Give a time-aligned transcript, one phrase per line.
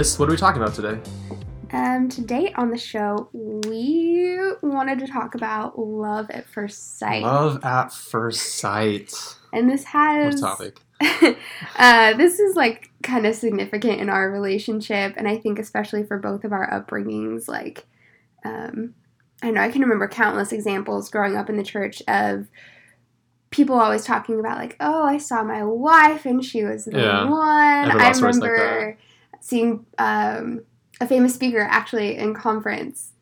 [0.00, 0.98] Liz, what are we talking about today?
[1.72, 7.22] Um, today on the show, we wanted to talk about love at first sight.
[7.22, 9.12] Love at first sight.
[9.52, 10.80] And this has a topic.
[11.76, 16.16] uh, this is like kind of significant in our relationship, and I think especially for
[16.16, 17.46] both of our upbringings.
[17.46, 17.86] Like,
[18.42, 18.94] um,
[19.42, 22.48] I know I can remember countless examples growing up in the church of
[23.50, 27.28] people always talking about like, oh, I saw my wife and she was the Yeah.
[27.28, 27.38] one.
[27.38, 28.96] I all like remember
[29.40, 30.62] seeing um,
[31.00, 33.12] a famous speaker actually in conference.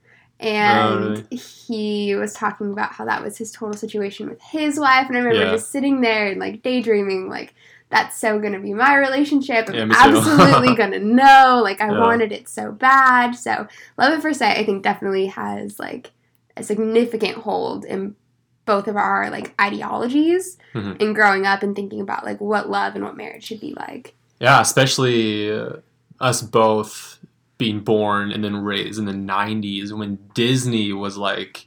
[0.41, 1.36] And Oh, really?
[1.36, 5.08] he was talking about how that was his total situation with his wife.
[5.08, 5.50] And I remember Yeah.
[5.50, 7.54] just sitting there and like daydreaming, like,
[7.91, 9.68] that's so gonna be my relationship.
[9.72, 9.96] Yeah, I'm too.
[9.96, 11.60] absolutely gonna know.
[11.64, 11.98] Like, I Yeah.
[11.98, 13.32] wanted it so bad.
[13.32, 13.66] So,
[13.96, 16.12] Love at First Sight, I think, definitely has like
[16.56, 18.14] a significant hold in
[18.66, 21.00] both of our like ideologies Mhm.
[21.00, 24.14] in growing up and thinking about like what love and what marriage should be like.
[24.39, 25.77] Yeah, especially uh,
[26.20, 27.19] us both
[27.58, 31.66] being born and then raised in the 90s when Disney was like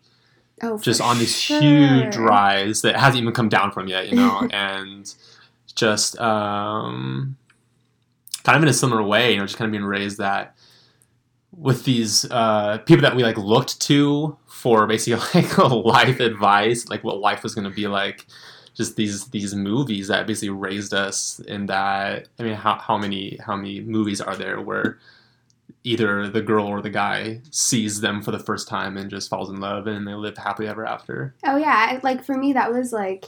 [0.63, 1.59] Oh, just on this sure.
[1.59, 5.11] huge rise that hasn't even come down from yet, you know, and
[5.75, 7.35] just um,
[8.43, 10.55] kind of in a similar way, you know, just kind of being raised that
[11.51, 17.03] with these uh, people that we like looked to for basically like life advice, like
[17.03, 18.27] what life was going to be like.
[18.73, 22.27] Just these these movies that basically raised us in that.
[22.39, 24.97] I mean, how, how many how many movies are there where
[25.83, 29.49] either the girl or the guy sees them for the first time and just falls
[29.49, 31.33] in love and they live happily ever after?
[31.45, 33.25] Oh yeah, like for me that was like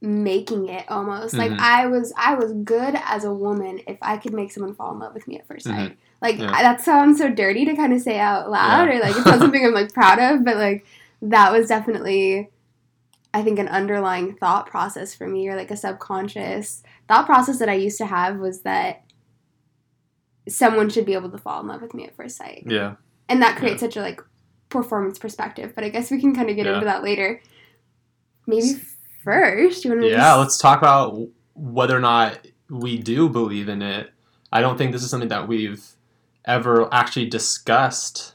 [0.00, 1.34] making it almost.
[1.34, 1.58] Like Mhm.
[1.60, 4.98] I was I was good as a woman if I could make someone fall in
[4.98, 5.98] love with me at 1st sight.
[6.20, 6.50] Like Yeah.
[6.52, 8.96] I, that sounds so dirty to kind of say out loud Yeah.
[8.96, 10.84] or like it's not something I'm like proud of, but like
[11.22, 12.50] that was definitely
[13.34, 17.68] I think an underlying thought process for me or like a subconscious thought process that
[17.68, 19.02] I used to have was that
[20.48, 22.94] someone should be able to fall in love with me at first sight Yeah.
[23.28, 24.20] and that creates such a like
[24.68, 26.74] performance perspective but i guess we can kind of get Yeah.
[26.74, 27.40] into that later
[28.46, 28.74] maybe
[29.22, 31.18] first you want to Yeah, let's talk about
[31.54, 34.10] whether or not we do believe in it.
[34.52, 35.84] I don't think this is something that we've
[36.44, 38.33] ever actually discussed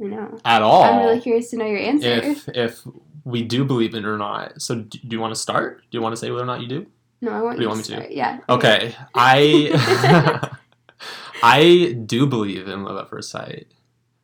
[0.00, 0.82] i know at all.
[0.84, 2.86] i'm really curious to know your answer if if
[3.24, 4.62] we do believe in it or not.
[4.62, 5.82] So do, do you want to start?
[5.90, 6.86] Do you want to say whether or not you do?
[7.20, 8.14] no i want do you want me to?
[8.14, 8.94] yeah Okay.
[9.14, 10.50] I
[11.42, 13.66] I do believe in love at first sight,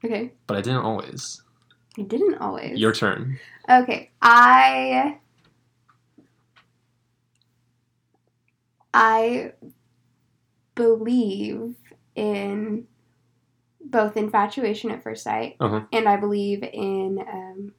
[0.05, 1.43] okay but I didn't always.
[1.99, 3.39] you didn't always Your turn.
[3.69, 5.19] okay i
[8.95, 9.53] i
[10.75, 11.75] believe
[12.15, 12.87] in
[13.85, 15.83] both infatuation at first sight Uh-huh.
[15.93, 17.73] and i believe in um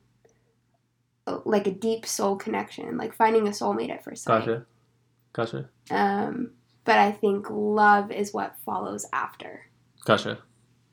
[1.46, 4.66] like a deep soul connection like finding a soulmate at first sight Gotcha.
[5.34, 5.70] Gotcha.
[5.92, 6.52] Um,
[6.86, 9.66] but I think love is what follows after.
[10.06, 10.38] Gotcha.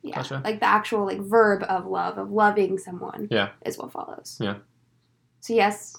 [0.02, 0.16] Yeah.
[0.16, 0.40] Gotcha.
[0.44, 3.50] Like the actual like verb of love, of loving someone Yeah.
[3.64, 4.38] is what follows.
[4.40, 4.56] Yeah.
[5.38, 5.96] So yes,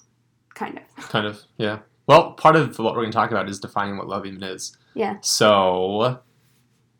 [0.55, 0.83] kind of.
[1.09, 1.41] Kind of.
[1.57, 1.79] Yeah.
[2.05, 4.77] Well, part of what we're going to talk about is defining what love even is.
[4.93, 5.17] Yeah.
[5.21, 6.19] So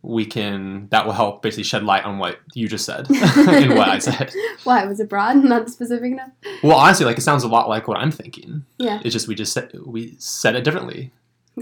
[0.06, 3.88] we can that will help basically shed light on what you just said and what
[3.88, 4.34] I said.
[4.66, 6.32] Why was it broad, and not specific enough?
[6.62, 8.66] Well, honestly, like it sounds a lot like what I'm thinking.
[8.78, 9.00] Yeah.
[9.04, 11.12] It's just we just said we said it differently.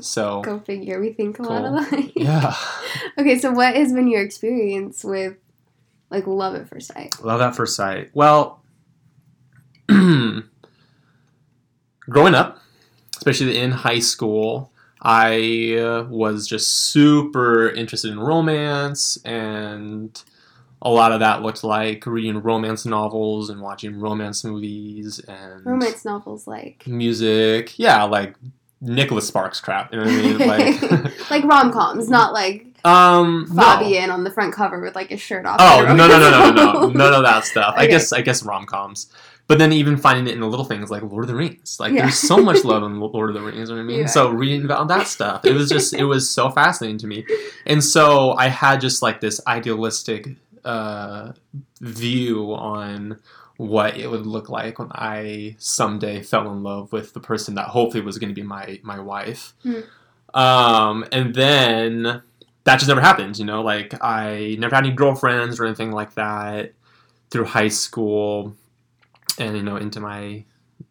[0.01, 0.99] So Go figure.
[0.99, 1.99] We think a lot Cool.
[1.99, 2.13] alike.
[2.15, 2.55] yeah,
[3.19, 5.35] okay, so what has been your experience with
[6.09, 7.13] like love at first sight?
[7.23, 8.09] love at first sight.
[8.13, 8.63] Well,
[9.87, 10.43] growing
[12.35, 12.59] up,
[13.17, 20.21] especially in high school, I uh, was just super interested in romance, and
[20.81, 26.05] a lot of that looked like reading romance novels and watching romance movies and Romance
[26.05, 27.77] novels like music.
[27.79, 28.35] Yeah, like
[28.79, 29.91] Nicholas Sparks crap.
[29.93, 30.37] You know what I mean?
[30.37, 33.61] Like, like rom coms, not like um, no.
[33.61, 35.57] Fabio on the front cover with like his shirt off.
[35.59, 37.75] Oh no no no no no no none of that stuff.
[37.77, 39.11] I guess I guess rom coms,
[39.51, 41.75] but then even finding it in the little things like Lord of the Rings.
[41.77, 42.03] Like Yeah.
[42.03, 43.67] there's so much love in Lord of the Rings.
[43.69, 43.99] You know what I mean?
[43.99, 44.05] Yeah.
[44.05, 47.25] So reading about that stuff, it was just it was so fascinating to me,
[47.65, 50.29] and so I had just like this idealistic
[50.63, 51.33] uh,
[51.81, 53.19] view on
[53.57, 57.67] what it would look like when I someday fell in love with the person that
[57.67, 59.53] hopefully was going to be my my wife.
[59.63, 59.81] Hmm.
[60.33, 62.21] Um, and then
[62.63, 63.61] that just never happened, you know.
[63.61, 66.71] Like I never had any girlfriends or anything like that
[67.31, 68.55] through high school,
[69.41, 70.45] and you know into my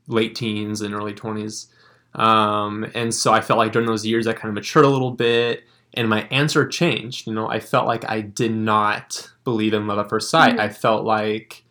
[0.08, 1.68] late teens and early twenties.
[2.14, 5.12] Um, and so I felt like during those years I kind of matured a little
[5.12, 5.64] bit,
[5.94, 7.26] and my answer changed.
[7.26, 10.56] You know, I felt like I did not believe in love at first sight.
[10.56, 10.60] Mhm.
[10.60, 11.64] I felt like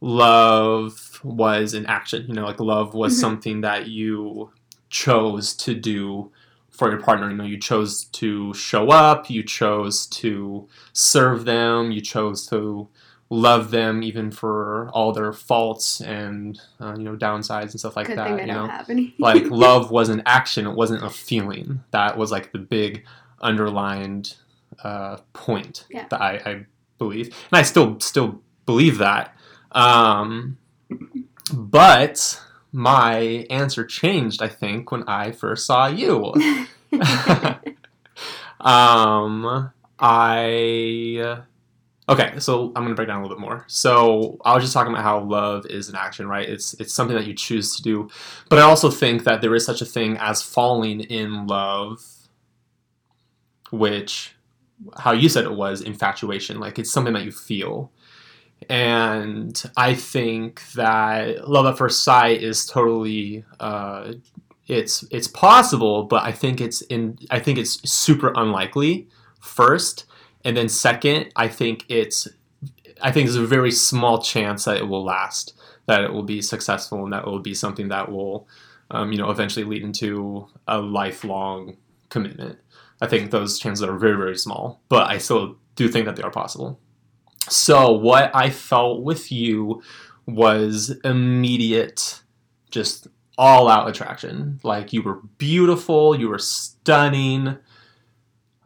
[0.00, 2.26] love was an action.
[2.28, 3.20] You know, like love was Mhm.
[3.20, 4.50] something that you
[4.90, 6.30] chose to do
[6.70, 7.30] for your partner.
[7.30, 12.88] You know, you chose to show up, you chose to serve them, you chose to
[13.32, 18.06] love them even for all their faults and uh, you know downsides and stuff like
[18.06, 18.40] Good that.
[18.40, 21.82] you know, like love was an action; it wasn't a feeling.
[21.92, 23.04] That was like the big
[23.40, 24.36] underlined
[24.84, 26.06] uh, point Yeah.
[26.10, 26.66] that I, I
[26.98, 29.34] believe, and I still still believe that.
[29.72, 30.58] Um,
[31.52, 32.38] but
[32.70, 36.34] my answer changed, I think, when I first saw you.
[38.60, 41.42] um, I.
[42.12, 43.64] Okay, so I'm gonna break down a little bit more.
[43.68, 46.46] So I was just talking about how love is an action, right?
[46.46, 48.10] It's it's something that you choose to do,
[48.50, 52.04] but I also think that there is such a thing as falling in love,
[53.70, 54.34] which,
[54.98, 56.60] how you said it was infatuation.
[56.60, 57.90] Like it's something that you feel,
[58.68, 63.46] and I think that love at first sight is totally.
[63.58, 64.12] Uh,
[64.68, 67.18] it's it's possible, but I think it's in.
[67.30, 69.08] I think it's super unlikely.
[69.40, 70.04] First,
[70.44, 72.28] and then second, I think it's
[73.00, 75.54] I think there's a very small chance that it will last,
[75.86, 78.46] that it will be successful, and that it will be something that will,
[78.90, 81.76] um, you know, eventually lead into a lifelong
[82.10, 82.58] commitment.
[83.00, 86.22] I think those chances are very very small, but I still do think that they
[86.22, 86.78] are possible.
[87.48, 89.82] So what I felt with you
[90.26, 92.22] was immediate,
[92.70, 94.60] just all out attraction.
[94.62, 97.58] Like you were beautiful, you were stunning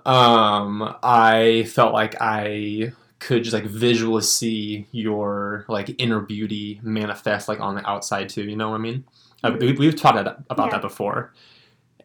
[0.07, 7.49] um i felt like i could just like visually see your like inner beauty manifest
[7.49, 9.05] like on the outside too you know what i mean?
[9.45, 10.69] Uh, we, we've talked about Yeah.
[10.71, 11.33] that before.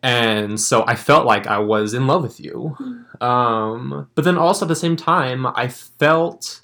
[0.04, 2.76] And so i felt like i was in love with you.
[3.22, 6.62] Um but then also at the same time i felt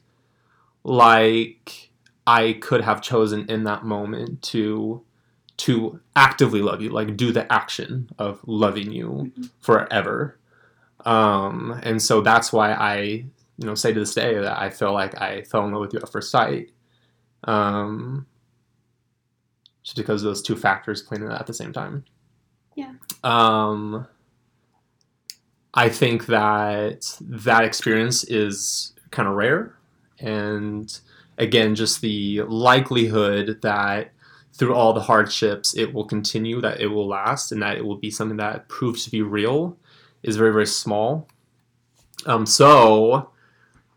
[0.84, 1.92] like
[2.26, 5.04] i could have chosen in that moment to
[5.58, 10.37] to actively love you like do the action of loving you forever
[11.08, 14.92] um, and so that's why I, you know, say to this day that I feel
[14.92, 16.72] like I fell in love with you at first sight.
[17.46, 18.28] Um,
[19.84, 22.04] just because those two factors playing in at the same time.
[22.76, 22.92] Yeah.
[23.24, 24.06] Um,
[25.74, 29.78] I think that that experience is kind of rare,
[30.20, 31.00] and
[31.38, 34.12] again, just the likelihood that
[34.52, 37.96] through all the hardships, it will continue, that it will last, and that it will
[37.96, 39.78] be something that proves to be real
[40.24, 41.28] is very very small.
[42.26, 43.32] Um, so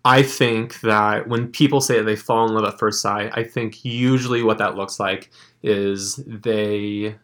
[0.05, 3.45] I think that when people say that they fall in love at first sight, I
[3.45, 5.31] think usually what that looks like
[5.63, 7.17] is they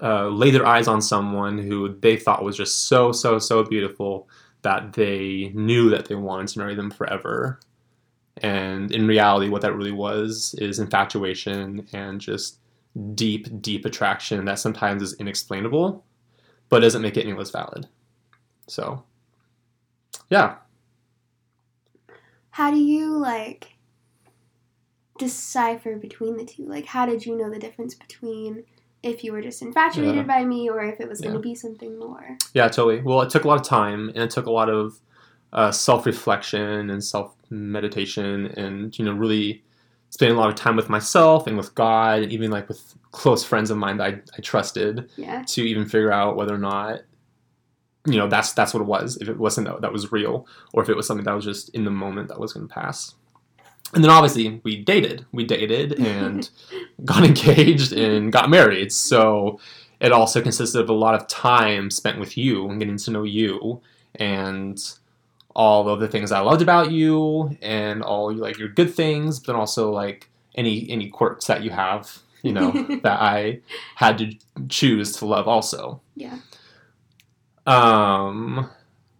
[0.00, 4.28] uh, lay their eyes on someone who they thought was just so so so beautiful
[4.62, 7.60] that they knew that they wanted to marry them forever.
[8.38, 12.58] And in reality, what that really was is infatuation and just
[13.14, 16.04] deep, deep attraction that sometimes is inexplainable
[16.70, 17.86] but doesn't make it any less valid.
[18.66, 19.04] So,
[20.30, 20.56] yeah.
[22.50, 23.76] How do you like
[25.18, 26.64] decipher between the two?
[26.66, 28.64] Like, how did you know the difference between
[29.02, 30.22] if you were just infatuated Yeah.
[30.22, 32.36] by me or if it was going to be something more?
[32.54, 33.02] Yeah, totally.
[33.02, 35.00] Well, it took a lot of time and it took a lot of
[35.52, 39.64] uh, self reflection and self meditation and, you know, really
[40.10, 43.42] spending a lot of time with myself and with God and even like with close
[43.44, 45.42] friends of mine that I, I trusted Yeah.
[45.48, 47.00] to even figure out whether or not
[48.06, 50.82] you know that's that's what it was if it wasn't that, that was real or
[50.82, 53.14] if it was something that was just in the moment that was going to pass
[53.92, 56.48] and then obviously we dated we dated and
[57.04, 59.60] got engaged and got married so
[60.00, 63.22] it also consisted of a lot of time spent with you and getting to know
[63.22, 63.82] you
[64.14, 64.94] and
[65.60, 69.54] all of the things I loved about you and all like your good things, but
[69.54, 72.70] also like any any quirks that you have, you know,
[73.02, 73.60] that I
[73.94, 74.32] had to
[74.70, 76.00] choose to love also.
[76.16, 76.38] Yeah.
[77.66, 78.70] Um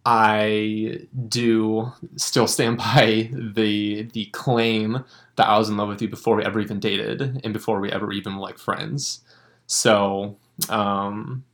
[0.07, 5.05] I do still stand by the the claim
[5.37, 7.93] that I was in love with you before we ever even dated and before we
[7.93, 9.21] ever even were like friends.
[9.67, 10.39] So,
[10.71, 11.45] um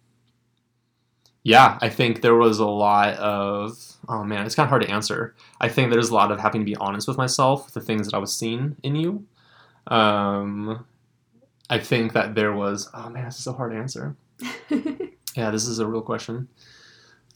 [1.43, 4.91] yeah, I think there was a lot of oh man, it's kind of hard to
[4.91, 5.35] answer.
[5.61, 8.07] I think there's a lot of having to be honest with myself, with the things
[8.07, 9.27] that I was seeing in you.
[9.89, 10.85] Um,
[11.71, 14.17] I think that there was oh man, this is so hard answer.
[15.37, 16.49] Yeah, this is a real question.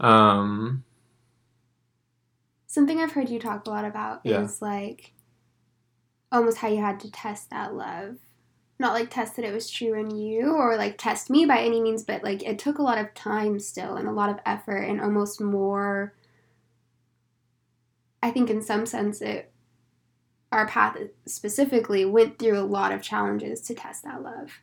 [0.01, 0.85] Um,
[2.67, 4.41] Something I've heard you talk a lot about Yeah.
[4.41, 5.13] is like
[6.33, 8.17] almost how you had to test that love.
[8.79, 11.83] Not like test that it was true in you or like test me by any
[11.83, 14.79] means, but like it took a lot of time still and a lot of effort
[14.85, 16.15] and almost more.
[18.23, 19.53] I think in some sense it,
[20.53, 20.97] our path
[21.27, 24.61] specifically went through a lot of challenges to test that love.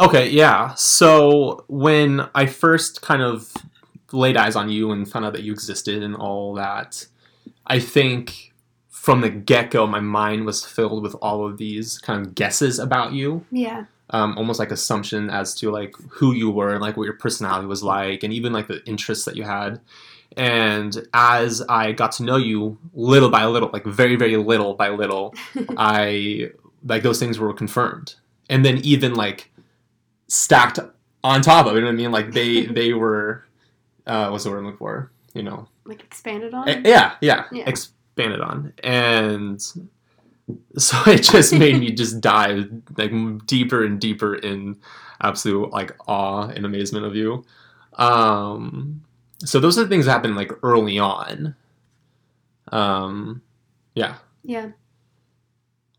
[0.00, 0.74] Okay, yeah.
[0.74, 3.52] So when I first kind of
[4.12, 7.06] laid eyes on you and found out that you existed and all that,
[7.66, 8.52] I think
[8.88, 12.78] from the get go, my mind was filled with all of these kind of guesses
[12.78, 13.44] about you.
[13.52, 13.84] Yeah.
[14.10, 17.66] Um, almost like assumption as to like who you were and like what your personality
[17.66, 19.80] was like and even like the interests that you had
[20.36, 24.88] and as i got to know you little by little like very very little by
[24.88, 25.34] little
[25.76, 26.48] i
[26.84, 28.14] like those things were confirmed
[28.48, 29.50] and then even like
[30.28, 30.78] stacked
[31.24, 33.44] on top of it you know what i mean like they they were
[34.06, 36.68] uh what's the word i'm looking for you know Like expanded on.
[36.68, 37.68] Eh, yeah, yeah, Yeah.
[37.68, 39.60] expanded on, and
[40.78, 43.12] so it just made me just dive like
[43.46, 44.76] deeper and deeper in
[45.22, 47.44] absolute like awe and amazement of you.
[47.94, 49.02] Um,
[49.44, 51.54] so those are the things that happen like early on.
[52.72, 53.42] Um,
[53.94, 54.16] yeah.
[54.42, 54.70] yeah.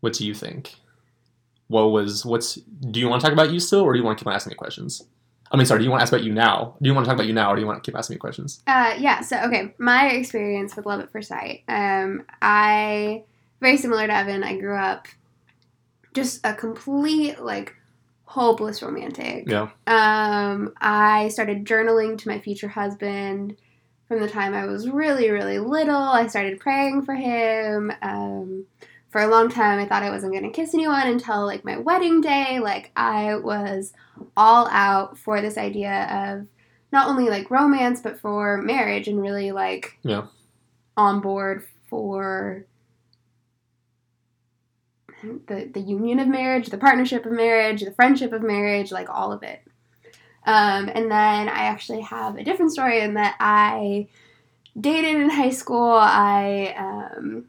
[0.00, 0.74] What do you think?
[1.68, 2.56] What was what's?
[2.56, 4.34] Do you want to talk about you still, or do you want to keep on
[4.34, 5.04] asking me questions?
[5.50, 5.80] I mean, sorry.
[5.80, 6.76] Do you want to ask about you now?
[6.80, 8.14] Do you want to talk about you now, or do you want to keep asking
[8.14, 8.62] me questions?
[8.66, 9.20] Uh, yeah.
[9.20, 11.62] So okay, my experience with love at first sight.
[11.68, 13.24] Um, I
[13.60, 14.42] very similar to Evan.
[14.44, 15.08] I grew up
[16.14, 17.74] just a complete like
[18.32, 19.44] hopeless romantic.
[19.46, 19.68] Yeah.
[19.86, 23.56] Um, I started journaling to my future husband
[24.08, 25.94] from the time I was really, really little.
[25.94, 27.92] I started praying for him.
[28.00, 28.64] Um,
[29.10, 31.76] for a long time, I thought I wasn't going to kiss anyone until like my
[31.76, 32.58] wedding day.
[32.58, 33.92] Like, I was
[34.34, 36.46] all out for this idea of
[36.90, 40.28] not only like romance, but for marriage and really like Yeah.
[40.96, 42.64] on board for
[45.22, 49.32] the the union of marriage, the partnership of marriage, the friendship of marriage, like all
[49.32, 49.62] of it.
[50.44, 54.08] Um, and then I actually have a different story in that I
[54.78, 55.92] dated in high school.
[55.92, 57.46] I um,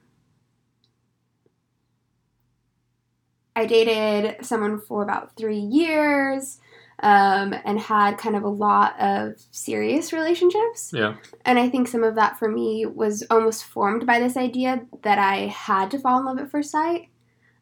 [3.55, 6.59] I dated someone for about three years
[6.99, 10.91] um, and had kind of a lot of serious relationships.
[10.93, 11.15] Yeah.
[11.45, 15.19] And I think some of that for me was almost formed by this idea that
[15.19, 17.09] I had to fall in love at first sight.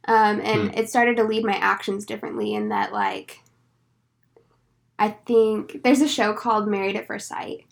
[0.05, 3.39] Um, and it started to lead my actions differently in that, like,
[4.98, 7.65] I think there's a show called Married at First Sight.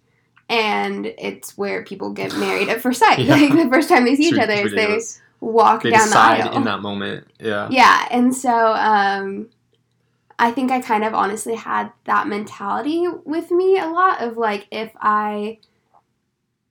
[0.47, 3.19] And it's where people get married at first sight.
[3.25, 3.35] Yeah.
[3.35, 4.99] Like the first time they see It's each other is they
[5.45, 6.55] walk They down the aisle.
[6.55, 7.27] in that moment.
[7.39, 7.67] Yeah.
[7.69, 9.49] Yeah, and so um,
[10.39, 14.67] I think I kind of honestly had that mentality with me a lot of like
[14.71, 15.59] if I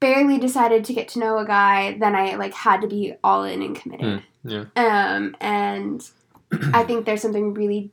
[0.01, 3.45] barely decided to get to know a guy, then I like had to be all
[3.45, 4.25] in and committed.
[4.45, 4.65] Yeah.
[4.77, 6.09] Um, and
[6.73, 7.91] I think there's something really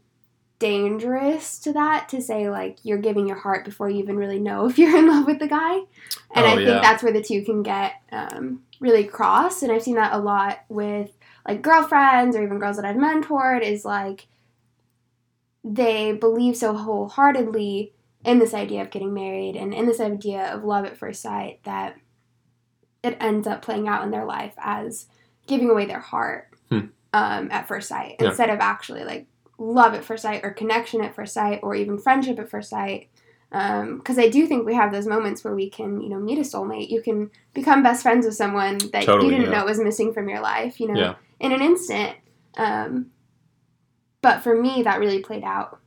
[0.57, 4.65] dangerous to that to say like you're giving your heart before you even really know
[4.69, 5.75] if you're in love with the guy.
[5.75, 6.81] And Oh, I think yeah.
[6.81, 9.63] that's where the two can get um, really crossed.
[9.63, 11.11] And I've seen that a lot with
[11.47, 14.27] like girlfriends or even girls that I've mentored is like
[15.63, 17.91] they believe so wholeheartedly
[18.23, 21.59] in this idea of getting married and in this idea of love at first sight
[21.63, 21.95] that
[23.03, 25.05] it ends up playing out in their life as
[25.47, 26.87] giving away their heart Hmm.
[27.13, 28.29] um, at first sight Yeah.
[28.29, 31.97] instead of actually like love at first sight or connection at first sight or even
[31.97, 33.09] friendship at first sight
[33.51, 36.41] because I do think we have those moments where we can, you know, meet a
[36.41, 36.89] soulmate.
[36.89, 39.59] You can become best friends with someone that Totally, you didn't yeah.
[39.59, 41.15] know was missing from your life, you know, Yeah.
[41.39, 42.17] in an instant.
[42.57, 43.11] Um,
[44.21, 45.79] but for me, that really played out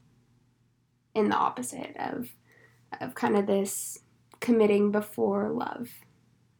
[1.14, 2.28] in the opposite of
[3.02, 3.98] of kind of this
[4.40, 5.90] committing before love.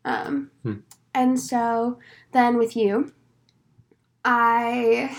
[0.04, 0.74] Um, Hmm.
[1.14, 1.98] And so
[2.32, 3.12] then with you,
[4.24, 5.16] I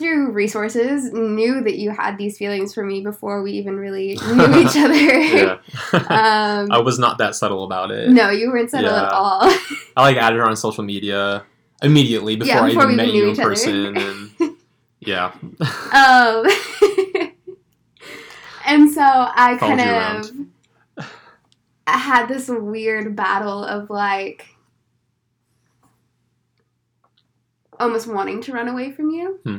[0.00, 4.60] through resources knew that you had these feelings for me before we even really knew
[4.60, 5.20] each other.
[5.20, 5.58] yeah.
[5.92, 8.08] um, I was not that subtle about it.
[8.08, 9.40] no, you weren't subtle at all.
[9.42, 11.44] I like added her on social media
[11.82, 13.96] immediately before, Yeah, I even met you in person.
[13.96, 14.30] And
[15.00, 15.32] yeah,
[15.92, 16.46] Um,
[18.66, 20.50] and so I Followed kind
[20.96, 21.06] of
[21.86, 24.46] had this weird battle of like
[27.80, 29.40] almost wanting to run away from you.
[29.44, 29.56] Hmm.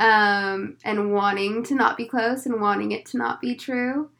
[0.00, 4.10] Um, and wanting to not be close and wanting it to not be true.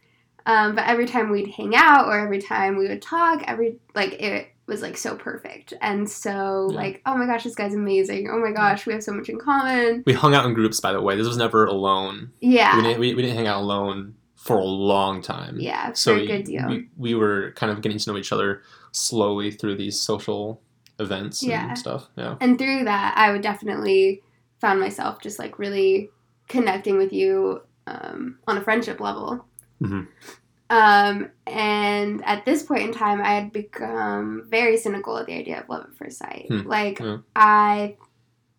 [0.46, 4.12] Um, but every time we'd hang out or every time we would talk, every like
[4.14, 6.76] it was like so perfect and so Yeah.
[6.76, 9.38] like oh my gosh this guy's amazing oh my gosh we have so much in
[9.38, 10.80] common we hung out in groups.
[10.80, 12.30] By the way, this was never alone.
[12.40, 13.00] yeah We didn't.
[13.00, 15.58] We, we didn't hang out alone for a long time.
[15.58, 16.68] Yeah, So for a good deal.
[16.68, 20.60] We, we were kind of getting to know each other slowly through these social
[20.98, 21.68] events Yeah.
[21.68, 22.08] and stuff.
[22.16, 22.36] Yeah.
[22.40, 24.22] and through that, I would definitely
[24.60, 26.10] found myself just like really
[26.48, 29.44] connecting with you um, on a friendship level.
[29.82, 30.06] Mhm.
[30.70, 35.60] Um, and at this point in time, I had become very cynical at the idea
[35.60, 36.46] of love at first sight.
[36.48, 36.60] Hmm.
[36.66, 37.18] Like Yeah.
[37.36, 37.96] I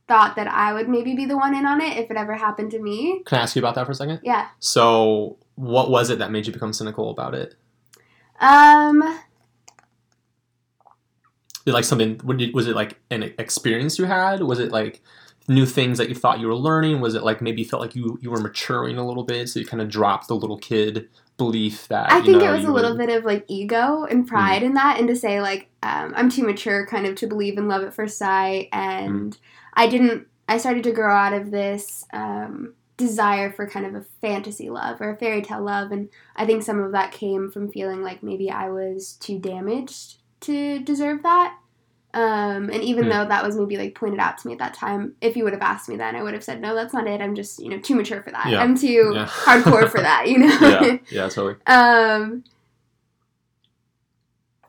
[0.08, 2.70] thought that I would maybe be the one in on it if it ever happened
[2.72, 3.24] to me.
[3.26, 4.20] Can I ask you about that for a second?
[4.24, 4.48] Yeah.
[4.60, 7.56] So, what was it that made you become cynical about it?
[8.40, 9.02] Um,
[11.66, 12.20] Did like something?
[12.54, 14.42] Was it like an experience you had?
[14.42, 15.02] Was it like
[15.48, 17.02] new things that you thought you were learning?
[17.02, 19.60] Was it like maybe you felt like you you were maturing a little bit, so
[19.60, 22.72] you kind of dropped the little kid belief that I think know, it was a
[22.72, 26.14] little would- bit of like ego and pride in that, and to say like um,
[26.16, 29.38] I'm too mature, kind of to believe in love at first sight, and
[29.74, 30.28] I didn't.
[30.48, 35.02] I started to grow out of this um, desire for kind of a fantasy love
[35.02, 38.22] or a fairy tale love, and I think some of that came from feeling like
[38.22, 41.58] maybe I was too damaged to deserve that.
[42.14, 43.10] Um, and even Hmm.
[43.10, 45.54] though that was maybe like pointed out to me at that time, if you would
[45.54, 47.20] have asked me then, I would have said, no, that's not it.
[47.22, 48.52] I'm just, you know, too mature for that.
[48.52, 48.62] Yeah.
[48.62, 49.26] I'm too Yeah.
[49.26, 50.48] hardcore for that, you know?
[50.62, 51.56] yeah, yeah, totally.
[51.68, 52.44] Um,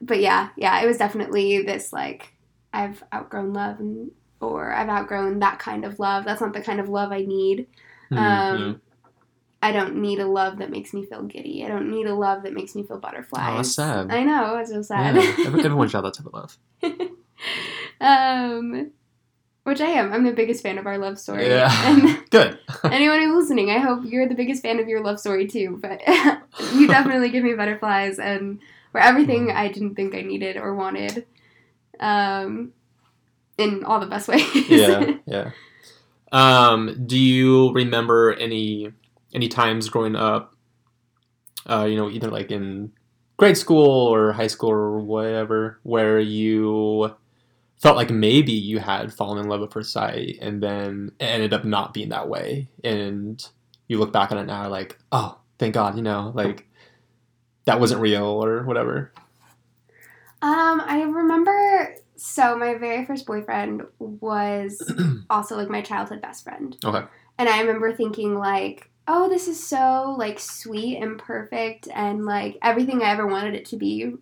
[0.01, 2.33] but yeah, yeah, it was definitely this like
[2.73, 6.25] I've outgrown love, and, or I've outgrown that kind of love.
[6.25, 7.67] That's not the kind of love I need.
[8.11, 8.81] Mhm, Um,
[9.67, 11.65] I don't need a love that makes me feel giddy.
[11.65, 13.53] I don't need a love that makes me feel butterflies.
[13.53, 14.11] Oh, that's sad.
[14.13, 15.17] I know, it's so sad.
[15.17, 15.35] yeah.
[15.49, 16.57] Everyone should have that type of love.
[18.01, 18.93] um,
[19.65, 20.13] which I am.
[20.13, 21.49] I'm the biggest fan of our love story.
[21.49, 22.59] Yeah, And good.
[22.85, 25.79] anyone who's listening, I hope you're the biggest fan of your love story too.
[25.83, 26.01] But
[26.75, 28.61] you definitely give me butterflies and
[28.93, 31.27] were everything I didn't think I needed or wanted.
[31.99, 32.73] Um,
[33.59, 34.45] in all the best ways.
[34.69, 35.51] yeah, yeah.
[36.31, 38.93] Um, do you remember any
[39.35, 40.55] any times growing up?
[41.69, 42.93] Uh, you know, either like in
[43.37, 47.15] grade school or high school or whatever, where you
[47.77, 51.53] felt like maybe you had fallen in love at first sight, and then it ended
[51.53, 53.49] up not being that way, and
[53.89, 56.67] you look back on it now, like, oh, thank God, you know, like
[57.67, 59.13] that wasn't real or whatever.
[60.43, 61.97] Um, I remember.
[62.19, 64.81] So my very first boyfriend was
[65.31, 66.75] also like my childhood best friend.
[66.83, 67.05] Okay.
[67.39, 72.59] And I remember thinking like, oh, this is so like sweet and perfect and like
[72.63, 74.15] everything I ever wanted it to be.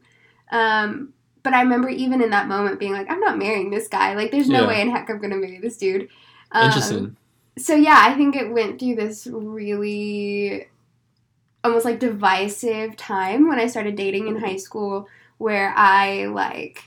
[0.50, 4.14] Um, but I remember even in that moment being like, I'm not marrying this guy.
[4.14, 4.66] Like, there's no Yeah.
[4.66, 6.09] way in heck I'm gonna marry this dude.
[6.52, 7.16] Um, Interesting.
[7.59, 10.68] so yeah, I think it went through this really
[11.62, 16.82] almost like divisive time when I started dating in high school where I like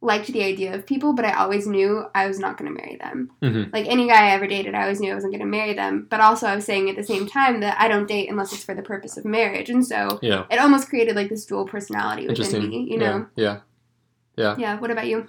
[0.00, 2.96] liked the idea of people, but I always knew I was not going to marry
[2.96, 3.30] them.
[3.42, 5.74] hmm Like any guy I ever dated, I always knew I wasn't going to marry
[5.74, 8.52] them, but also I was saying at the same time that I don't date unless
[8.52, 9.70] it's for the purpose of marriage.
[9.70, 10.44] And so Yeah.
[10.50, 13.26] it almost created like this dual personality within me, you know.
[13.34, 13.58] Yeah.
[14.36, 14.54] Yeah.
[14.56, 15.28] Yeah, what about you?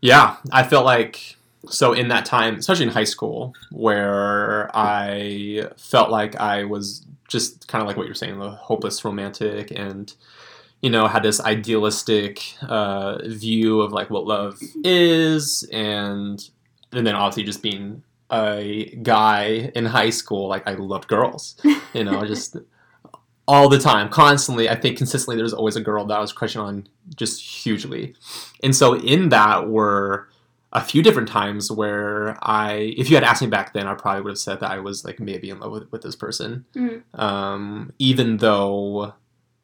[0.00, 1.36] Yeah, I felt like
[1.68, 7.68] so in that time, especially in high school, where I felt like I was just
[7.68, 10.12] kind of like what you're saying, the hopeless romantic, and
[10.84, 16.46] you know had this idealistic uh, view of like what love is, and
[16.92, 21.56] and then obviously just being a guy in high school, like I loved girls,
[21.94, 22.58] you know, just
[23.48, 24.68] all the time, constantly.
[24.68, 28.14] I think consistently, there was always a girl that I was crushing on just hugely.
[28.62, 30.28] And so in that were
[30.74, 34.20] a few different times where I, if you had asked me back then, I probably
[34.20, 36.66] would have said that I was like maybe in love with, with this person.
[36.74, 37.02] Mhm.
[37.18, 39.14] Um, even though,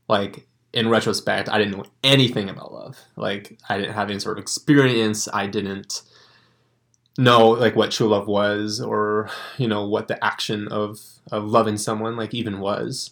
[0.09, 2.99] like, in retrospect, I didn't know anything about love.
[3.17, 5.29] Like, I didn't have any sort of experience.
[5.33, 6.03] I didn't
[7.19, 9.29] know like what true love was or
[9.59, 10.99] you know what the action of
[11.31, 13.11] of loving someone like even was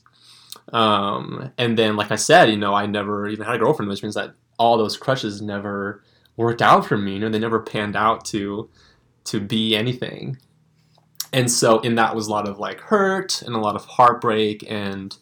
[0.72, 4.02] um and then like i said you know i never even had a girlfriend which
[4.02, 6.02] means that all those crushes never
[6.36, 8.70] worked out for me you know they never panned out to
[9.24, 10.38] to be anything
[11.32, 14.64] and so in that was a lot of like hurt and a lot of heartbreak
[14.70, 15.18] and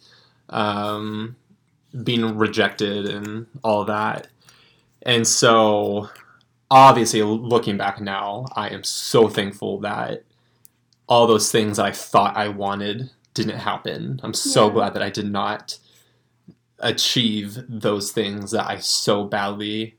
[0.50, 1.34] um
[2.04, 4.28] being rejected and all that
[5.02, 6.08] and so
[6.70, 10.24] obviously looking back now i am so thankful that
[11.08, 14.72] all those things i thought i wanted didn't happen i'm so Yeah.
[14.74, 15.78] glad that i did not
[16.80, 19.96] achieve those things that i so badly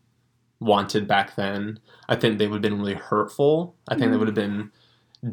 [0.60, 4.19] wanted back then i think they would have been really hurtful i think they Mhm.
[4.19, 4.71] would have been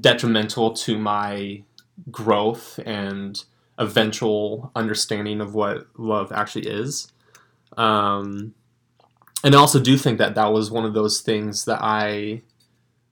[0.00, 1.62] detrimental to my
[2.10, 3.44] growth and
[3.78, 7.10] eventual understanding of what love actually is
[7.76, 8.54] um,
[9.42, 12.42] and I also do think that that was one of those things that I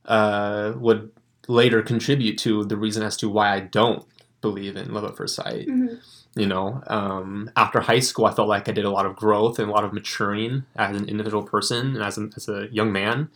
[0.07, 1.11] uh, would
[1.49, 4.07] later contribute to the reason as to why I don't
[4.41, 5.67] believe in love at first sight.
[5.69, 6.01] Mhm.
[6.35, 9.59] You know, um, after high school, I felt like I did a lot of growth
[9.59, 12.91] and a lot of maturing as an individual person and as a, as a young
[12.91, 13.29] man.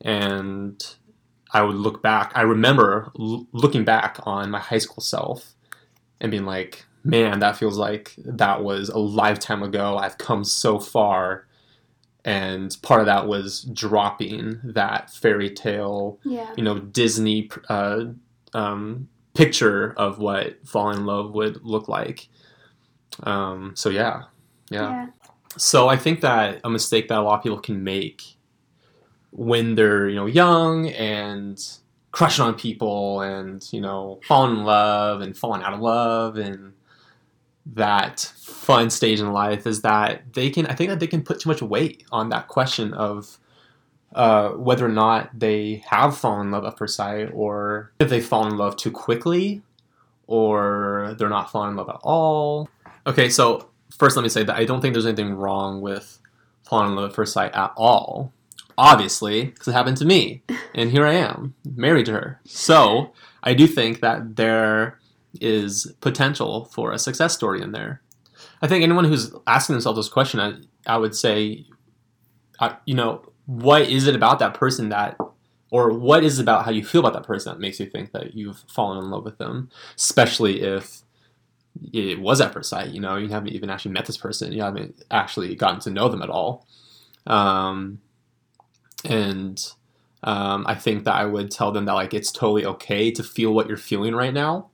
[0.00, 0.82] And
[1.52, 2.32] I would look back.
[2.34, 5.54] I remember l- looking back on my high school self
[6.20, 9.96] and being like, man, that feels like that was a lifetime ago.
[9.96, 11.46] I've come so far.
[12.24, 16.52] And part of that was dropping that fairy tale Yeah.
[16.56, 18.06] you know disney uh,
[18.52, 22.28] um, picture of what falling in love would look like.
[23.22, 24.24] Um, so yeah.
[24.70, 25.06] Yeah.
[25.56, 28.22] So I think that a mistake that a lot of people can make
[29.30, 31.58] when they're you know young and
[32.10, 36.72] crushing on people and you know falling in love and falling out of love and
[37.66, 41.40] that fun stage in life is that they can I think that they can put
[41.40, 43.38] too much weight on that question of
[44.14, 48.20] uh, whether or not they have fallen in love at first sight or if they
[48.20, 49.62] fall in love too quickly
[50.26, 52.68] or they're not falling in love at all.
[53.06, 56.18] Okay, so first let me say that I don't think there's anything wrong with
[56.64, 58.32] falling in love at first sight at all.
[58.80, 62.40] Obviously, because it happened to me, and here I am, married to her.
[62.44, 63.12] So
[63.42, 65.00] I do think that there
[65.40, 68.02] is potential for a success story in there.
[68.62, 70.54] I think anyone who's asking themselves this question, I,
[70.86, 71.66] I would say,
[72.60, 75.18] uh, you know, what is it about that person that,
[75.72, 78.12] or what is it about how you feel about that person that makes you think
[78.12, 81.02] that you've fallen in love with them, especially if
[81.92, 82.90] it was at first sight.
[82.90, 84.52] You know, you haven't even actually met this person.
[84.52, 86.64] You haven't actually gotten to know them at all.
[87.26, 88.00] Um,
[89.04, 89.64] and
[90.22, 93.52] um, I think that I would tell them that like it's totally okay to feel
[93.52, 94.70] what you're feeling right now.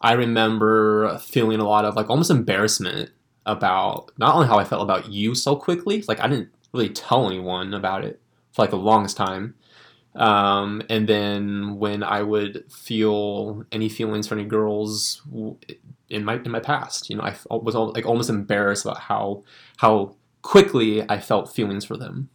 [0.00, 3.10] I remember feeling a lot of like almost embarrassment
[3.46, 7.26] about not only how I felt about you so quickly, like I didn't really tell
[7.26, 8.20] anyone about it
[8.52, 9.54] for like the longest time.
[10.14, 15.22] Um, and then when I would feel any feelings for any girls
[16.08, 19.42] in my in my past, you know, I was all, like almost embarrassed about how
[19.78, 22.28] how quickly I felt feelings for them.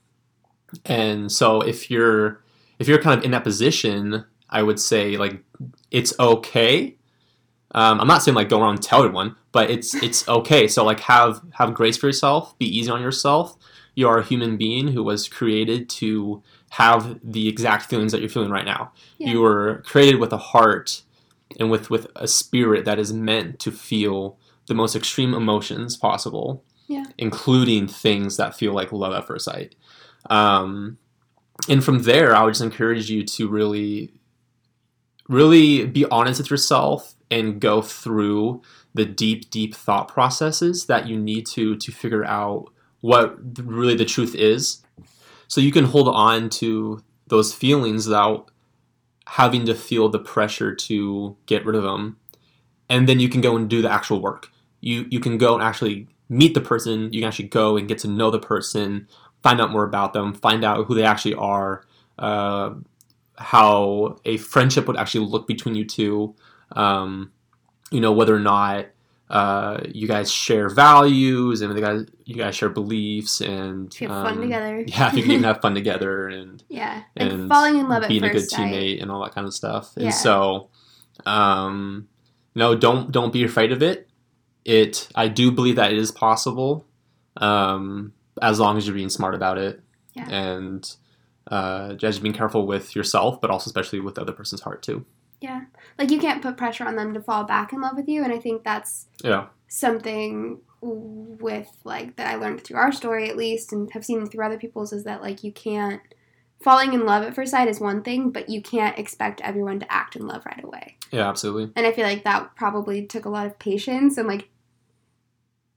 [0.86, 2.42] And so if you're
[2.80, 5.44] if you're kind of in that position, I would say like
[5.92, 6.96] it's okay.
[7.76, 10.68] Um, I'm not saying like go around and tell everyone, but it's it's okay.
[10.68, 13.56] So like have have grace for yourself, be easy on yourself.
[13.96, 18.30] You are a human being who was created to have the exact feelings that you're
[18.30, 18.92] feeling right now.
[19.18, 19.32] Yeah.
[19.32, 21.02] You were created with a heart
[21.60, 26.64] and with with a spirit that is meant to feel the most extreme emotions possible,
[26.88, 27.06] Yeah.
[27.18, 29.74] including things that feel like love at first sight.
[30.30, 30.98] Um,
[31.68, 34.14] and from there, I would just encourage you to really,
[35.28, 38.62] really be honest with yourself and go through
[38.94, 44.06] the deep, deep thought processes that you need to to figure out what really the
[44.06, 44.84] truth is,
[45.48, 48.52] so you can hold on to those feelings without
[49.28, 52.18] having to feel the pressure to get rid of them,
[52.90, 54.50] and then you can go and do the actual work.
[54.82, 57.14] You you can go and actually meet the person.
[57.14, 59.08] You can actually go and get to know the person,
[59.44, 61.86] find out more about them, find out who they actually are,
[62.18, 62.74] uh,
[63.38, 66.36] how a friendship would actually look between you two.
[66.74, 67.32] Um,
[67.92, 68.88] you know whether or not
[69.30, 74.24] uh, you guys share values and you guys you guys share beliefs and To have
[74.26, 74.80] fun um, together.
[74.88, 77.04] Yeah, if you can even have fun together and Yeah.
[77.16, 78.74] Like and falling in love at being a good sight.
[78.74, 79.92] teammate and all that kind of stuff.
[79.96, 80.06] Yeah.
[80.06, 80.70] And so,
[81.26, 82.08] um,
[82.56, 84.10] no, don't don't be afraid of it.
[84.66, 86.86] It I do believe that it is possible,
[87.38, 89.82] um, as long as you're being smart about it
[90.14, 90.30] Yeah.
[90.30, 90.96] and
[91.48, 95.06] uh, just being careful with yourself, but also especially with the other person's heart too.
[95.42, 95.62] Yeah.
[95.98, 98.32] Like you can't put pressure on them to fall back in love with you, and
[98.34, 103.74] I think that's Yeah, something with like that I learned through our story at least,
[103.74, 106.02] and have seen through other people's is that like you can't
[106.64, 109.92] falling in love at first sight is one thing, but you can't expect everyone to
[109.92, 110.98] act in love right away.
[111.12, 111.72] yeah, absolutely.
[111.76, 114.50] And I feel like that probably took a lot of patience and like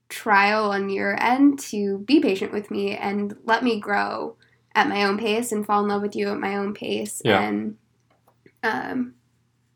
[0.09, 4.35] trial on your end to be patient with me and let me grow
[4.75, 7.21] at my own pace and fall in love with you at my own pace.
[7.23, 7.41] Yeah.
[7.41, 7.77] And
[8.63, 9.15] um,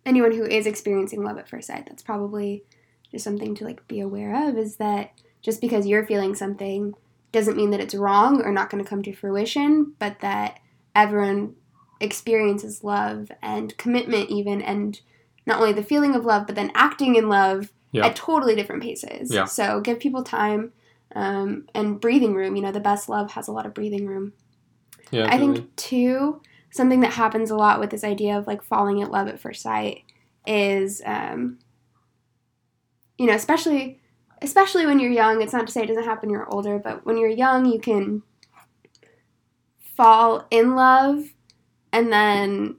[0.05, 2.63] anyone who is experiencing love at first sight, that's probably
[3.11, 5.11] just something to like be aware of is that
[5.41, 6.93] just because you're feeling something
[7.31, 10.59] doesn't mean that it's wrong or not going to come to fruition, but that
[10.95, 11.55] everyone
[11.99, 15.01] experiences love and commitment even and
[15.45, 18.05] not only the feeling of love but then acting in love Yeah.
[18.05, 19.45] at totally different paces Yeah.
[19.45, 20.73] so give people time
[21.15, 24.33] um, and breathing room you know the best love has a lot of breathing room
[25.11, 28.99] Yeah, i think too something that happens a lot with this idea of like falling
[28.99, 30.03] in love at first sight
[30.45, 31.59] is um,
[33.17, 33.99] you know especially
[34.41, 37.05] especially when you're young it's not to say it doesn't happen when you're older but
[37.05, 38.21] when you're young you can
[39.95, 41.23] fall in love
[41.91, 42.75] and then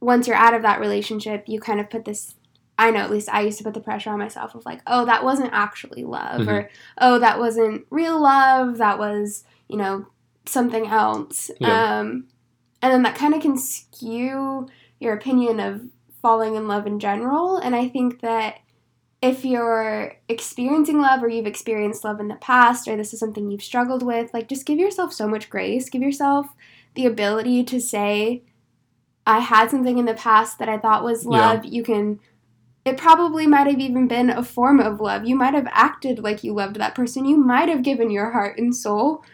[0.00, 2.34] once you're out of that relationship you kind of put this
[2.78, 5.04] i know at least i used to put the pressure on myself of like oh
[5.04, 10.06] that wasn't actually love or oh that wasn't real love that was you know
[10.46, 11.98] something else Yeah.
[12.00, 12.26] um,
[12.82, 14.68] and then that kind of can skew
[15.00, 15.82] your opinion of
[16.20, 18.56] falling in love in general and i think that
[19.22, 23.50] if you're experiencing love or you've experienced love in the past or this is something
[23.50, 25.88] you've struggled with, like just give yourself so much grace.
[25.88, 26.48] Give yourself
[26.94, 28.42] the ability to say,
[29.26, 31.64] I had something in the past that I thought was love.
[31.64, 31.70] Yeah.
[31.70, 32.20] You can
[32.84, 35.24] it probably might have even been a form of love.
[35.24, 37.24] You might have acted like you loved that person.
[37.24, 39.24] You might have given your heart and soul.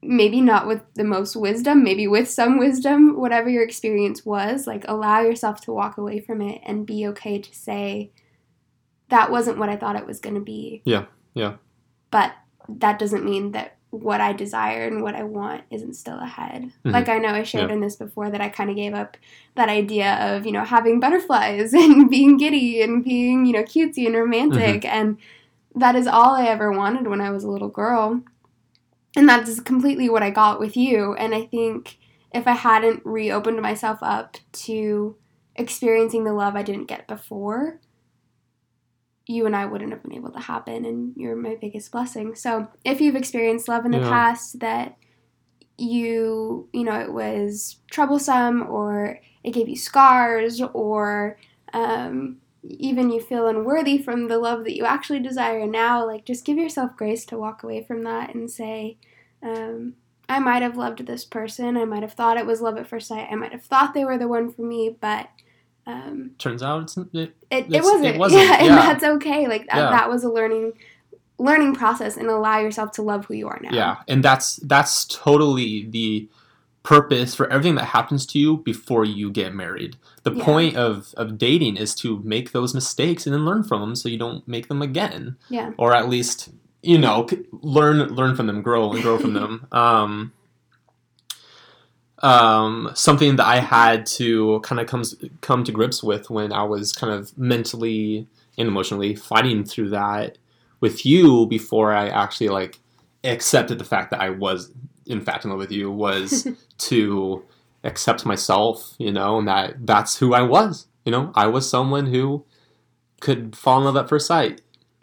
[0.00, 4.66] Maybe not with the most wisdom, maybe with some wisdom, whatever your experience was.
[4.66, 8.12] Like, allow yourself to walk away from it and be okay to say,
[9.10, 10.82] that wasn't what I thought it was going to be.
[10.84, 11.56] Yeah, yeah.
[12.10, 12.32] But
[12.68, 16.62] that doesn't mean that what I desire and what I want isn't still ahead.
[16.62, 16.90] Mm-hmm.
[16.90, 17.74] Like I know I shared yeah.
[17.74, 19.18] in this before that I kind of gave up
[19.54, 24.06] that idea of, you know, having butterflies and being giddy and being, you know, cutesy
[24.06, 24.82] and romantic.
[24.82, 24.96] Mm-hmm.
[24.96, 25.18] And
[25.74, 28.22] that is all I ever wanted when I was a little girl.
[29.14, 31.14] And that is completely what I got with you.
[31.14, 31.98] And I think
[32.34, 35.16] if I hadn't reopened myself up to
[35.54, 37.78] experiencing the love I didn't get before,
[39.26, 42.34] you and I wouldn't have been able to happen, and you're my biggest blessing.
[42.34, 44.08] So, if you've experienced love in the yeah.
[44.08, 44.96] past that
[45.78, 51.38] you, you know, it was troublesome or it gave you scars or
[51.72, 56.44] um, even you feel unworthy from the love that you actually desire now, like just
[56.44, 58.96] give yourself grace to walk away from that and say,
[59.42, 59.94] um,
[60.28, 61.76] I might have loved this person.
[61.76, 63.28] I might have thought it was love at first sight.
[63.30, 65.28] I might have thought they were the one for me, but
[65.86, 68.04] um, Turns out it's, it, it, it's, it, wasn't.
[68.06, 68.42] it wasn't.
[68.42, 68.76] Yeah, and yeah.
[68.76, 69.48] that's okay.
[69.48, 69.90] Like that, yeah.
[69.90, 70.72] that was a learning
[71.38, 73.70] learning process, and allow yourself to love who you are now.
[73.72, 76.28] Yeah, and that's that's totally the
[76.82, 79.96] purpose for everything that happens to you before you get married.
[80.24, 80.44] The yeah.
[80.44, 84.08] point of, of dating is to make those mistakes and then learn from them so
[84.08, 85.36] you don't make them again.
[85.48, 85.72] Yeah.
[85.78, 86.50] Or at least,
[86.82, 89.66] you know, learn learn from them, grow and grow from them.
[89.72, 90.32] Um,
[92.22, 96.62] um, something that I had to kind of comes come to grips with when I
[96.62, 100.38] was kind of mentally and emotionally fighting through that
[100.80, 102.80] with you before I actually like
[103.24, 104.72] accepted the fact that I was
[105.06, 106.46] in fact in love with you was
[106.78, 107.44] to
[107.84, 110.86] accept myself, you know, and that that's who I was.
[111.04, 112.44] You know, I was someone who
[113.20, 114.60] could fall in love at first sight.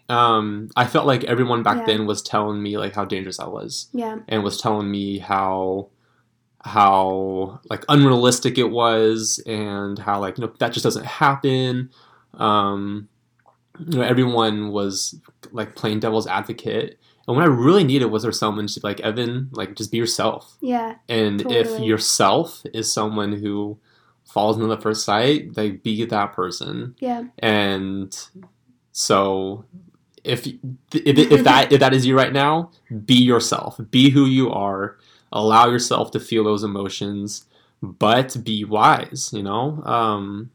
[0.07, 1.85] Um, I felt like everyone back yeah.
[1.85, 3.89] then was telling me like how dangerous I was.
[3.93, 4.19] Yeah.
[4.27, 5.89] And was telling me how
[6.63, 11.89] how like unrealistic it was and how like you know that just doesn't happen.
[12.35, 13.07] Um
[13.79, 15.19] you know everyone was
[15.51, 16.99] like playing devil's advocate.
[17.27, 19.97] And what i really needed was there someone to be like evan like just be
[19.97, 20.57] yourself.
[20.61, 21.59] Yeah and totally.
[21.59, 23.77] if yourself is someone who
[24.25, 26.95] falls in the first sight like be that person.
[26.99, 27.23] Yeah.
[27.39, 28.15] And
[28.91, 29.65] so
[30.23, 30.59] if if,
[30.93, 32.71] if that if that is you right now
[33.05, 33.79] be yourself.
[33.89, 34.97] Be who you are
[35.31, 37.45] allow yourself to feel those emotions,
[37.81, 39.81] but be wise, you know?
[39.83, 40.51] Um,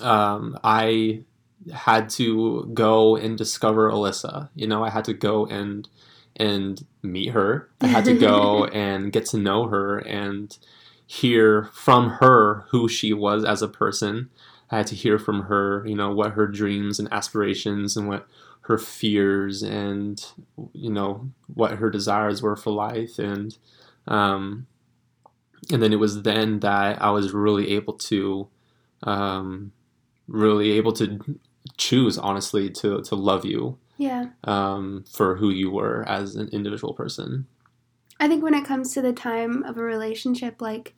[0.00, 1.24] um, I
[1.72, 4.48] had to go and discover Alyssa.
[4.54, 5.88] You know, I had to go and
[6.36, 7.70] and meet her.
[7.80, 10.56] I had to go and get to know her and
[11.06, 14.30] hear from her who she was as a person.
[14.70, 18.26] I had to hear from her, you know, what her dreams and aspirations and what
[18.62, 20.24] her fears and
[20.72, 23.18] you know what her desires were for life.
[23.18, 23.56] And
[24.08, 24.66] um,
[25.70, 28.48] and then it was then that I was really able to
[29.02, 29.72] um,
[30.28, 31.38] really able to
[31.76, 34.26] choose honestly to to love you yeah.
[34.44, 37.46] um, for who you were as an individual person.
[38.20, 40.94] I think when it comes to the time of a relationship like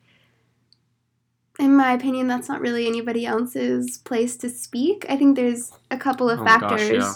[1.59, 5.07] in my opinion, that's not really anybody else's place to speak.
[5.09, 6.89] I think there's a couple of oh factors.
[6.89, 7.13] Gosh, yeah.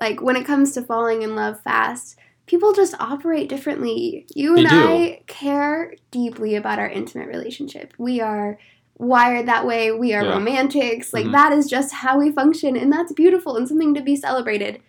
[0.00, 4.26] Like when it comes to falling in love fast, people just operate differently.
[4.34, 7.94] You and I care deeply about our intimate relationship.
[7.98, 8.58] We are
[8.98, 9.92] wired that way.
[9.92, 10.32] We are yeah.
[10.32, 11.12] romantics.
[11.12, 11.32] Like mm-hmm.
[11.32, 14.80] that is just how we function and that's beautiful and something to be celebrated.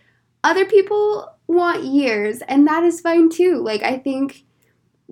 [0.44, 3.62] Other people want years and that is fine too.
[3.62, 4.46] Like I think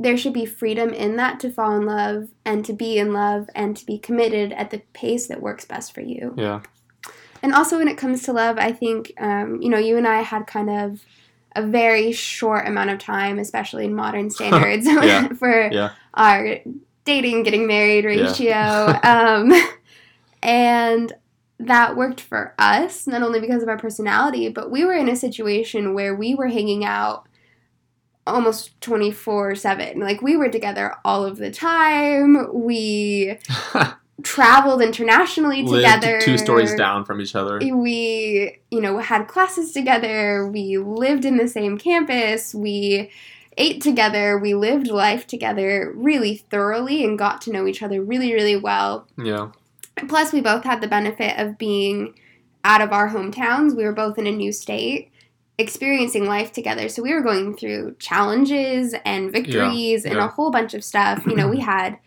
[0.02, 3.50] there should be freedom in that to fall in love and to be in love
[3.54, 6.34] and to be committed at the pace that works best for you.
[6.38, 6.62] Yeah.
[7.44, 10.22] And also, when it comes to love, I think, um, you know, you and I
[10.22, 11.04] had kind of
[11.56, 15.28] a very short amount of time, especially in modern standards, yeah.
[15.40, 15.92] for yeah.
[16.14, 16.60] our
[17.06, 18.46] dating, getting married ratio.
[18.46, 19.00] Yeah.
[19.44, 19.54] um,
[20.42, 21.14] and
[21.60, 25.16] that worked for us, not only because of our personality, but we were in a
[25.16, 27.28] situation where we were hanging out
[28.32, 33.38] almost 24 7 like we were together all of the time we
[34.24, 36.22] traveled internationally Lived together.
[36.22, 37.60] Two stories down from each other.
[37.60, 40.48] We, you know, had classes together.
[40.48, 42.54] We lived in the same campus.
[42.54, 43.12] We
[43.58, 44.38] ate together.
[44.38, 49.08] We lived life together really thoroughly and got to know each other really, really well.
[49.18, 49.52] Yeah.
[50.08, 52.16] Plus, we both had the benefit of being
[52.64, 53.76] out of our hometowns.
[53.76, 55.11] We were both in a new state,
[55.58, 56.90] experiencing life together.
[56.90, 60.26] So we were going through challenges and victories and yeah.
[60.26, 61.26] a whole bunch of stuff.
[61.26, 62.00] You know, we had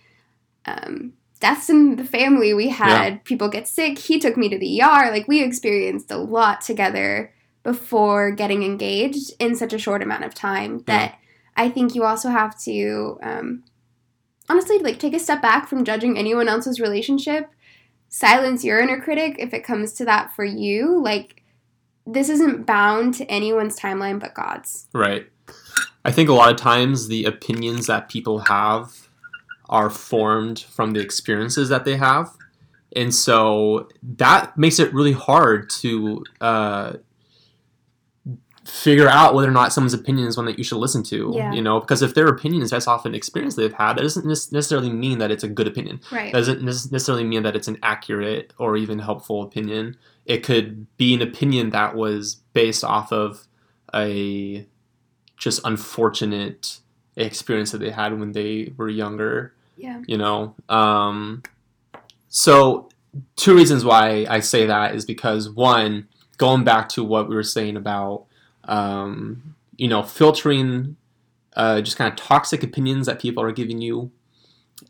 [0.67, 2.55] um, deaths in the family.
[2.55, 3.99] We had people get sick.
[3.99, 5.11] He took me to the ER.
[5.11, 10.35] Like we experienced a lot together before getting engaged in such a short amount of
[10.35, 11.19] time that
[11.57, 13.65] I think you also have to um,
[14.49, 17.51] honestly like take a step back from judging anyone else's relationship.
[18.09, 21.01] Silence your inner critic if it comes to that for you.
[21.01, 21.43] Like
[22.07, 24.87] this isn't bound to anyone's timeline but God's.
[24.93, 25.27] Right.
[26.05, 29.09] I think a lot of times the opinions that people have
[29.69, 32.31] are formed from the experiences that they have.
[32.95, 36.93] And so that makes it really hard to uh,
[38.67, 41.33] figure out whether or not someone's opinion is one that you should listen to.
[41.35, 41.53] Yeah.
[41.53, 44.27] You know, because if their opinion is based off an experience they've had, that doesn't
[44.27, 46.01] necessarily mean that it's a good opinion.
[46.13, 46.33] Right.
[46.33, 49.97] doesn't necessarily mean that it's an accurate or even helpful opinion.
[50.27, 53.47] It could be an opinion that was based off of
[53.95, 54.67] a
[55.37, 56.79] just unfortunate
[57.17, 60.03] experience that they had when they were younger, Yeah.
[60.07, 60.55] you know.
[60.69, 61.43] Um,
[62.29, 62.89] so,
[63.37, 66.09] two reasons why I say that is because one,
[66.39, 68.25] going back to what we were saying about,
[68.65, 70.97] um, you know, filtering
[71.55, 74.11] uh, just kind of toxic opinions that people are giving you,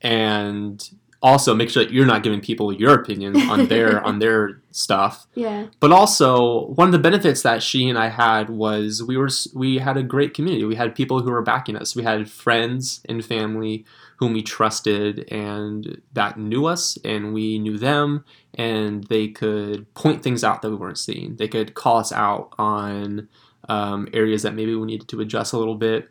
[0.00, 0.90] and
[1.24, 5.26] also make sure that you're not giving people your opinion on their on their stuff.
[5.34, 5.68] Yeah.
[5.80, 9.78] But also, one of the benefits that she and I had was we were we
[9.78, 10.64] had a great community.
[10.64, 11.96] We had people who were backing us.
[11.96, 13.86] We had friends and family
[14.18, 20.22] whom we trusted and that knew us, and we knew them, and they could point
[20.22, 21.36] things out that we weren't seeing.
[21.36, 23.28] They could call us out on
[23.68, 26.10] um, areas that maybe we needed to adjust a little bit,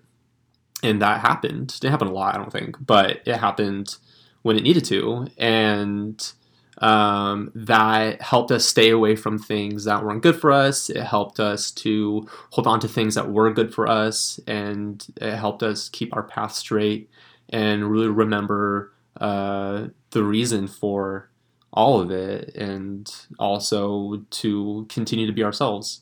[0.81, 1.71] and that happened.
[1.71, 3.95] It didn't happen a lot, I don't think, but it happened
[4.43, 6.33] when it needed to, and
[6.79, 10.89] um, that helped us stay away from things that weren't good for us.
[10.89, 15.35] It helped us to hold on to things that were good for us, and it
[15.35, 17.09] helped us keep our path straight
[17.49, 21.29] and really remember uh, the reason for
[21.71, 26.01] all of it, and also to continue to be ourselves.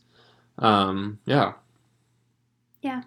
[0.58, 1.54] Um, yeah.
[2.82, 3.04] Yeah.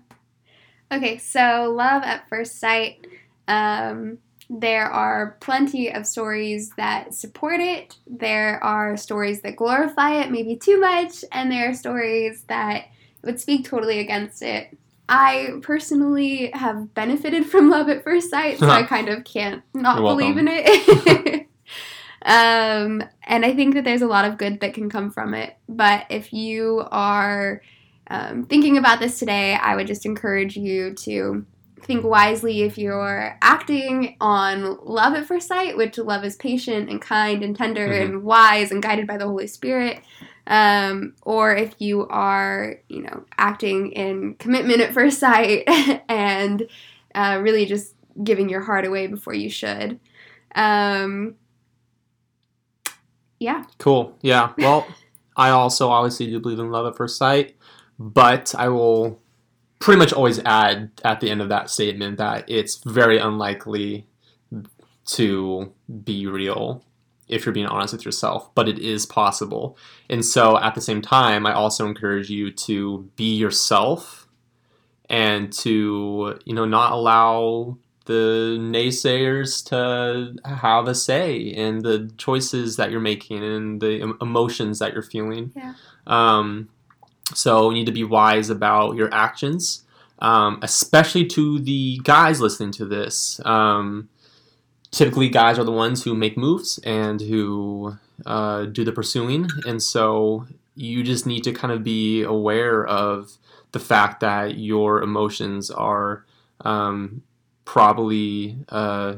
[0.92, 3.06] Okay, so love at first sight.
[3.48, 4.18] Um,
[4.50, 7.96] there are plenty of stories that support it.
[8.06, 12.86] There are stories that glorify it, maybe too much, and there are stories that
[13.22, 14.76] would speak totally against it.
[15.08, 19.96] I personally have benefited from love at first sight, so I kind of can't not
[19.96, 21.46] believe in it.
[22.22, 25.56] um, and I think that there's a lot of good that can come from it.
[25.68, 27.60] But if you are
[28.08, 31.44] um, thinking about this today, I would just encourage you to
[31.84, 37.00] think wisely if you're acting on love at first sight, which love is patient and
[37.00, 38.02] kind and tender Mhm.
[38.02, 40.00] and wise and guided by the Holy Spirit.
[40.46, 45.64] Um, or if you are, you know, acting in commitment at first sight
[46.08, 46.66] and
[47.14, 49.98] uh, really just giving your heart away before you should.
[50.54, 51.34] Um,
[53.40, 53.64] yeah.
[53.78, 54.16] Cool.
[54.22, 54.52] Yeah.
[54.58, 54.86] Well,
[55.36, 57.56] I also obviously do believe in love at first sight,
[57.98, 59.20] but I will
[59.84, 64.06] pretty much always add at the end of that statement that it's very unlikely
[65.04, 65.70] to
[66.04, 66.82] be real
[67.28, 69.76] if you're being honest with yourself, but it is possible.
[70.08, 74.26] And so at the same time, I also encourage you to be yourself
[75.10, 82.76] and to, you know, not allow the naysayers to have a say in the choices
[82.76, 85.52] that you're making and the emotions that you're feeling.
[85.54, 85.74] Yeah.
[86.06, 86.70] Um,
[87.32, 89.84] so you need to be wise about your actions,
[90.18, 93.40] um, especially to the guys listening to this.
[93.44, 94.08] Um,
[94.90, 99.82] typically, guys are the ones who make moves and who uh, do the pursuing, and
[99.82, 103.38] so you just need to kind of be aware of
[103.72, 106.24] the fact that your emotions are
[106.60, 107.22] um,
[107.64, 109.16] probably uh,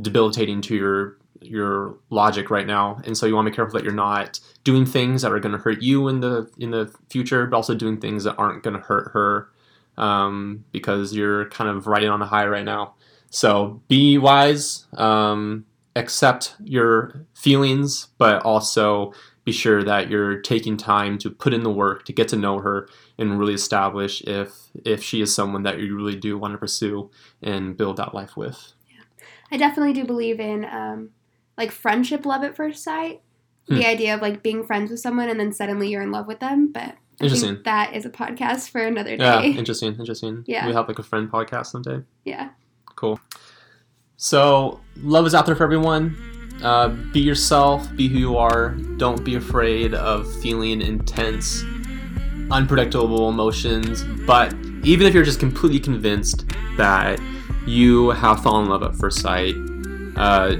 [0.00, 1.16] debilitating to your
[1.46, 4.86] your logic right now, and so you want to be careful that you're not doing
[4.86, 8.00] things that are going to hurt you in the in the future, but also doing
[8.00, 9.48] things that aren't going to hurt her,
[9.96, 12.94] um, because you're kind of riding on a high right now.
[13.30, 19.12] So be wise, um, accept your feelings, but also
[19.44, 22.58] be sure that you're taking time to put in the work to get to know
[22.58, 24.50] her and really establish if
[24.84, 27.10] if she is someone that you really do want to pursue
[27.42, 28.72] and build that life with.
[29.50, 31.10] I definitely do believe in um,
[31.56, 33.22] like friendship love at first sight.
[33.68, 33.76] Hmm.
[33.76, 36.40] The idea of like being friends with someone and then suddenly you're in love with
[36.40, 36.70] them.
[36.72, 37.58] But Interesting.
[37.64, 39.50] that is a podcast for another Yeah, day.
[39.58, 40.44] interesting, interesting.
[40.46, 40.66] Yeah.
[40.66, 42.02] We have like a friend podcast someday.
[42.24, 42.50] Yeah.
[42.94, 43.18] Cool.
[44.16, 46.16] So love is out there for everyone.
[46.62, 48.70] uh, be yourself, be who you are.
[48.96, 51.62] Don't be afraid of feeling intense,
[52.50, 54.04] unpredictable emotions.
[54.26, 56.44] But even if you're just completely convinced
[56.76, 57.20] that
[57.66, 59.54] you have fallen in love at first sight,
[60.16, 60.56] uh,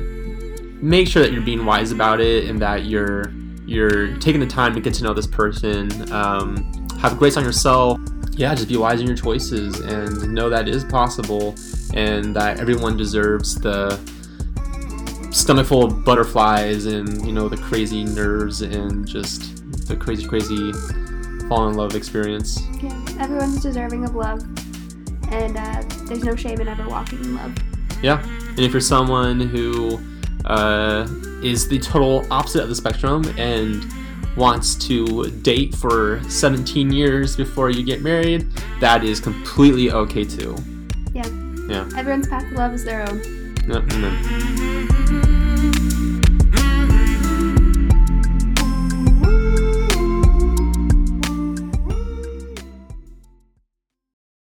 [0.87, 3.33] make sure that you're being wise about it and that you're
[3.67, 6.13] you're taking the time to get to know this person.
[6.13, 7.99] Um, have grace on yourself.
[8.33, 11.55] Yeah, just be wise in your choices and know that it is possible
[11.95, 13.99] and that everyone deserves the
[15.33, 20.73] stomach full of butterflies and you know the crazy nerves and just the crazy crazy
[21.49, 24.43] fall in love experience Yeah, everyone's deserving of love,
[25.31, 27.55] and uh, there's no shame in ever walking in love.
[28.03, 29.99] yeah and if you're someone who
[30.47, 31.07] uh,
[31.43, 33.85] is the total opposite of the spectrum and
[34.37, 38.47] wants to date for 17 years before you get married
[38.81, 40.55] that is completely okay too
[41.15, 41.27] Yeah.
[41.69, 41.89] Yeah.
[41.97, 43.19] Everyone's path to love is their own.
[43.69, 45.33] Yep, amen.